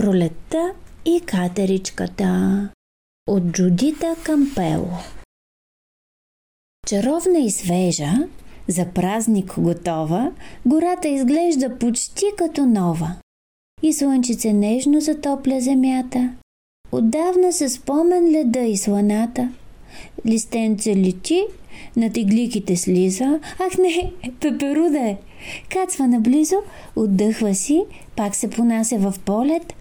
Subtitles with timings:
[0.00, 0.72] Пролетта
[1.04, 2.68] и катеричката
[3.28, 4.90] от Джудита Кампело
[6.86, 8.12] Чаровна и свежа,
[8.68, 10.32] за празник готова,
[10.66, 13.16] гората изглежда почти като нова.
[13.82, 16.30] И слънчице нежно затопля земята.
[16.92, 19.52] Отдавна се спомен леда и сланата.
[20.26, 21.42] Листенце лети,
[21.96, 23.40] над игликите слиза.
[23.58, 25.16] Ах не, пеперуда е!
[25.68, 26.56] Кацва наблизо,
[26.96, 27.84] отдъхва си,
[28.16, 29.74] пак се понася в полет.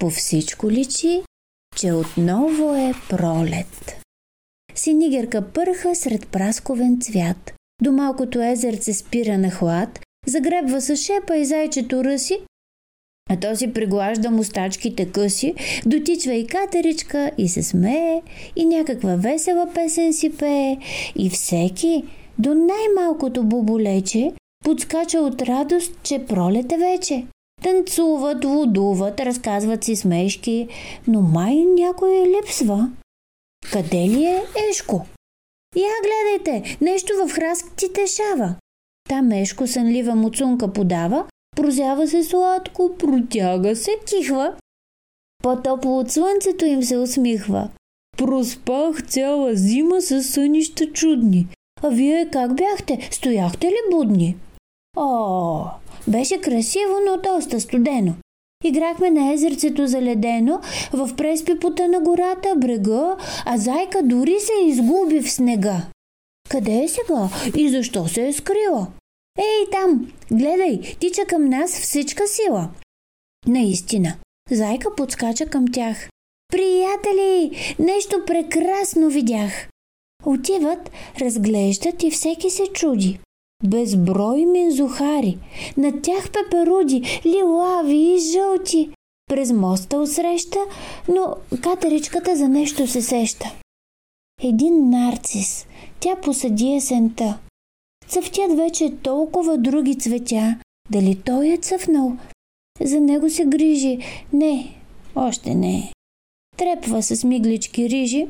[0.00, 1.22] По всичко личи,
[1.76, 4.00] че отново е пролет.
[4.74, 7.54] Синигерка пърха сред прасковен цвят.
[7.82, 12.38] До малкото езерце спира на хлад, загребва с шепа и зайчето ръси,
[13.30, 15.54] а то си приглажда мустачките къси,
[15.86, 18.22] дотичва и катеричка и се смее,
[18.56, 20.76] и някаква весела песен си пее,
[21.16, 22.04] и всеки,
[22.38, 24.32] до най-малкото буболече,
[24.64, 27.26] подскача от радост, че пролет е вече.
[27.64, 30.68] Танцуват, лудуват, разказват си смешки,
[31.08, 32.90] но май някой липсва.
[33.72, 35.06] Къде ли е Ешко?
[35.76, 38.54] Я гледайте, нещо в храстите шава.
[39.08, 44.54] Там Ешко сънлива муцунка подава, прозява се сладко, протяга се, кихва.
[45.42, 47.70] По-топло от слънцето им се усмихва.
[48.16, 51.46] Проспах цяла зима с сънища чудни.
[51.82, 53.08] А вие как бяхте?
[53.10, 54.36] Стояхте ли будни?
[54.96, 55.66] О,
[56.08, 58.14] беше красиво, но доста студено.
[58.64, 60.60] Играхме на езерцето заледено,
[60.92, 65.82] в преспипота на гората, брега, а зайка дори се изгуби в снега.
[66.48, 68.86] Къде е сега и защо се е скрила?
[69.38, 72.68] Ей, там, гледай, тича към нас всичка сила.
[73.46, 74.16] Наистина,
[74.50, 76.08] зайка подскача към тях.
[76.48, 79.68] Приятели, нещо прекрасно видях.
[80.24, 83.20] Отиват, разглеждат и всеки се чуди.
[83.62, 85.38] Безброй мензухари,
[85.76, 88.90] над тях пеперуди, лилави и жълти.
[89.26, 90.58] През моста усреща,
[91.08, 93.52] но катеричката за нещо се сеща.
[94.42, 95.66] Един нарцис,
[96.00, 97.38] тя посади есента.
[98.08, 100.58] Цъфтят вече толкова други цветя.
[100.90, 102.12] Дали той е цъфнал?
[102.80, 103.98] За него се грижи.
[104.32, 104.76] Не,
[105.16, 105.92] още не.
[106.56, 108.28] Трепва с миглички рижи.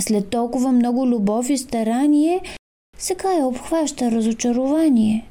[0.00, 2.40] След толкова много любов и старание,
[2.98, 5.28] сега я обхваща разочарование.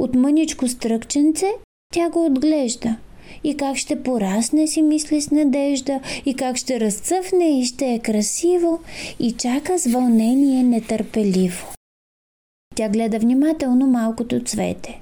[0.00, 1.46] От мъничко стръкченце
[1.92, 2.96] тя го отглежда.
[3.44, 7.98] И как ще порасне си мисли с надежда, и как ще разцъфне и ще е
[7.98, 8.80] красиво,
[9.20, 11.66] и чака с вълнение нетърпеливо.
[12.74, 15.00] Тя гледа внимателно малкото цвете.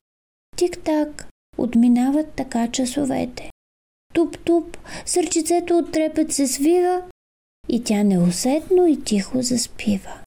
[0.56, 1.27] Тик-так,
[1.59, 3.50] отминават така часовете.
[4.15, 7.03] Туп-туп, сърчицето от трепет се свива
[7.69, 10.22] и тя неусетно и тихо заспива.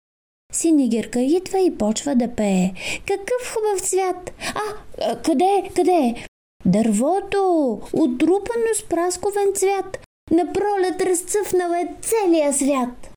[0.52, 2.72] Синигерка идва и почва да пее.
[3.08, 4.32] Какъв хубав цвят!
[4.56, 6.26] А, къде, къде е?
[6.66, 10.00] Дървото, отрупано с прасковен цвят.
[10.32, 13.12] На пролет разцъфнал е целия свят.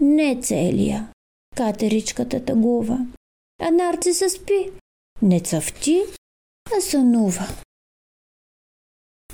[0.00, 1.08] Не целия,
[1.56, 2.98] катеричката тъгува.
[3.60, 4.70] А нарциса спи.
[5.22, 6.02] Не цъфти,
[6.76, 7.48] а сънува.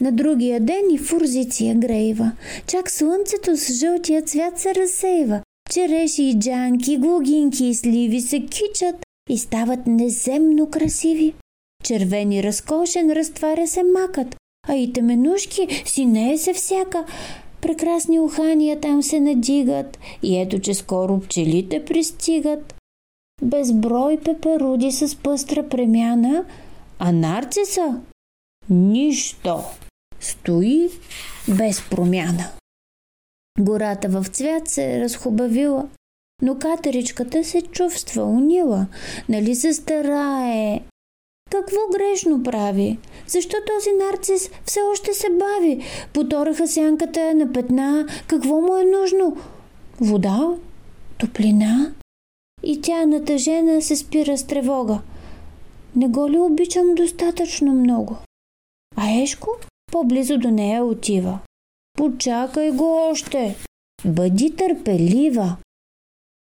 [0.00, 2.32] На другия ден и фурзиция грейва.
[2.66, 5.42] Чак слънцето с жълтия цвят се разсейва.
[5.70, 11.34] Череши и джанки, глугинки и сливи се кичат и стават неземно красиви.
[11.84, 14.36] Червени разкошен разтваря се макът,
[14.68, 17.04] а и теменушки синее се всяка.
[17.60, 22.74] Прекрасни ухания там се надигат и ето, че скоро пчелите пристигат.
[23.42, 26.44] Безброй пеперуди с пъстра премяна,
[26.98, 28.00] а нарциса–
[28.70, 29.58] нищо.
[30.20, 30.88] Стои
[31.48, 32.44] без промяна.
[33.60, 35.88] Гората в цвят се е разхубавила,
[36.42, 38.86] но катеричката се чувства унила.
[39.28, 40.80] Нали се старае?
[41.50, 42.98] Какво грешно прави?
[43.26, 45.84] Защо този нарцис все още се бави?
[46.12, 48.06] Потораха сянката на петна.
[48.26, 49.36] Какво му е нужно?
[50.00, 50.56] Вода?
[51.18, 51.94] Топлина?
[52.62, 55.00] И тя натъжена се спира с тревога.
[55.96, 58.16] Не го ли обичам достатъчно много?
[58.96, 59.50] А Ешко
[59.92, 61.38] по-близо до нея отива.
[61.98, 63.56] Почакай го още.
[64.04, 65.56] Бъди търпелива.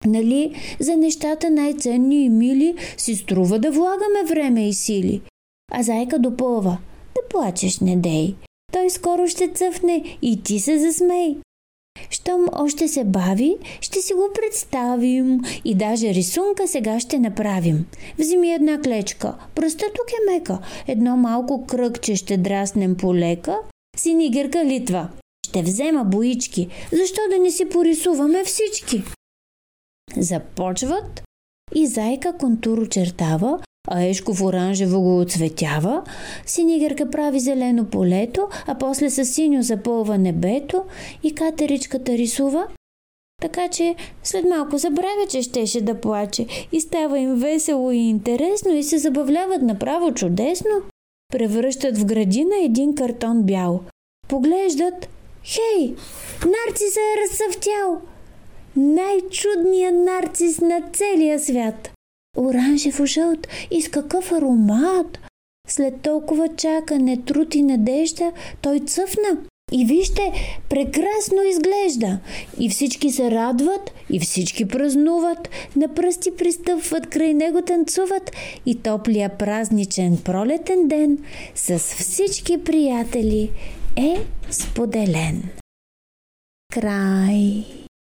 [0.05, 5.21] Нали, за нещата най-ценни и мили си струва да влагаме време и сили.
[5.71, 6.77] А зайка допълва.
[7.15, 8.35] Да плачеш, не дей.
[8.73, 11.37] Той скоро ще цъфне и ти се засмей.
[12.09, 17.85] Щом още се бави, ще си го представим и даже рисунка сега ще направим.
[18.19, 23.57] Вземи една клечка, пръста тук е мека, едно малко кръгче ще драснем полека,
[23.97, 25.09] синигерка литва.
[25.47, 26.67] Ще взема боички.
[26.91, 29.03] Защо да не си порисуваме всички?
[30.17, 31.23] Започват
[31.75, 36.03] и зайка контур очертава, а Ешков оранжево го оцветява,
[36.45, 40.83] Синигърка прави зелено полето, а после с синьо запълва небето
[41.23, 42.67] и катеричката рисува.
[43.41, 48.73] Така че след малко забравя, че щеше да плаче и става им весело и интересно
[48.73, 50.71] и се забавляват направо чудесно.
[51.33, 53.81] Превръщат в градина един картон бял.
[54.27, 55.09] Поглеждат.
[55.43, 55.95] Хей,
[56.45, 58.01] нарцисът е разсъвтял!
[58.75, 61.91] Най-чудният нарцис на целия свят!
[62.37, 65.19] Оранжево-жълт и с какъв аромат!
[65.67, 68.31] След толкова чакане, труд и надежда,
[68.61, 69.37] той цъфна.
[69.71, 70.31] И вижте,
[70.69, 72.19] прекрасно изглежда.
[72.59, 78.31] И всички се радват, и всички празнуват, на пръсти пристъпват, край него танцуват
[78.65, 81.17] и топлия празничен пролетен ден
[81.55, 83.49] с всички приятели
[83.97, 85.49] е споделен.
[86.73, 87.65] Край.